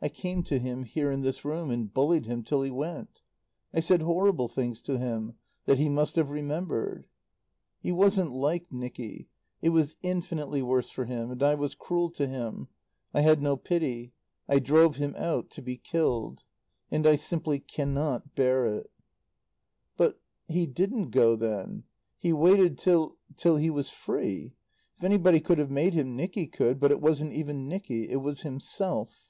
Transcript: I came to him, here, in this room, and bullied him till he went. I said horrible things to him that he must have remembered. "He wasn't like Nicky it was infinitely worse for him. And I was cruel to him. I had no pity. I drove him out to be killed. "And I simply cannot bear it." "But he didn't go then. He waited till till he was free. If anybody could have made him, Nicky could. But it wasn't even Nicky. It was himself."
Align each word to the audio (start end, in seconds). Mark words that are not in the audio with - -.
I 0.00 0.08
came 0.08 0.44
to 0.44 0.60
him, 0.60 0.84
here, 0.84 1.10
in 1.10 1.22
this 1.22 1.44
room, 1.44 1.72
and 1.72 1.92
bullied 1.92 2.24
him 2.26 2.44
till 2.44 2.62
he 2.62 2.70
went. 2.70 3.20
I 3.74 3.80
said 3.80 4.00
horrible 4.00 4.46
things 4.46 4.80
to 4.82 4.96
him 4.96 5.34
that 5.64 5.80
he 5.80 5.88
must 5.88 6.14
have 6.14 6.30
remembered. 6.30 7.08
"He 7.80 7.90
wasn't 7.90 8.30
like 8.30 8.70
Nicky 8.70 9.28
it 9.60 9.70
was 9.70 9.96
infinitely 10.02 10.62
worse 10.62 10.88
for 10.88 11.04
him. 11.06 11.32
And 11.32 11.42
I 11.42 11.56
was 11.56 11.74
cruel 11.74 12.10
to 12.10 12.28
him. 12.28 12.68
I 13.12 13.22
had 13.22 13.42
no 13.42 13.56
pity. 13.56 14.12
I 14.48 14.60
drove 14.60 14.96
him 14.98 15.16
out 15.18 15.50
to 15.50 15.62
be 15.62 15.76
killed. 15.76 16.44
"And 16.92 17.04
I 17.04 17.16
simply 17.16 17.58
cannot 17.58 18.36
bear 18.36 18.66
it." 18.66 18.92
"But 19.96 20.20
he 20.46 20.68
didn't 20.68 21.10
go 21.10 21.34
then. 21.34 21.82
He 22.20 22.32
waited 22.32 22.78
till 22.78 23.16
till 23.34 23.56
he 23.56 23.68
was 23.68 23.90
free. 23.90 24.54
If 24.98 25.02
anybody 25.02 25.40
could 25.40 25.58
have 25.58 25.72
made 25.72 25.94
him, 25.94 26.14
Nicky 26.14 26.46
could. 26.46 26.78
But 26.78 26.92
it 26.92 27.00
wasn't 27.00 27.32
even 27.32 27.66
Nicky. 27.66 28.08
It 28.08 28.18
was 28.22 28.42
himself." 28.42 29.24